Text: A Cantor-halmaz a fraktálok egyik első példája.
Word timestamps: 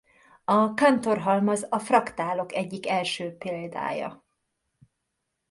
A 0.45 0.65
Cantor-halmaz 0.73 1.65
a 1.69 1.79
fraktálok 1.79 2.53
egyik 2.53 2.87
első 2.87 3.31
példája. 3.37 4.25